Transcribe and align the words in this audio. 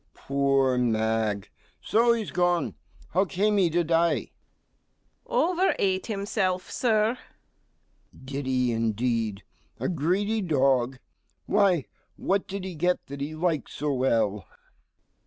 MR. 0.01 0.03
G. 0.03 0.07
Poor 0.23 0.77
mag! 0.79 1.49
so 1.79 2.11
he's 2.13 2.31
gone. 2.31 2.73
How 3.09 3.23
came 3.23 3.57
he 3.57 3.69
to 3.69 3.83
die? 3.83 4.31
STEWARD. 5.25 5.27
Over 5.59 5.75
ate 5.77 6.07
himself, 6.07 6.71
Sir. 6.71 7.19
MR. 8.15 8.25
G. 8.25 8.33
Did 8.33 8.45
he 8.47 8.71
indeed? 8.71 9.43
a 9.79 9.87
greedy 9.87 10.41
dog. 10.41 10.97
Why, 11.45 11.85
what 12.15 12.47
did 12.47 12.63
he 12.65 12.73
get 12.73 13.05
that 13.09 13.21
he 13.21 13.35
liked 13.35 13.69
so 13.69 13.93
well? 13.93 14.47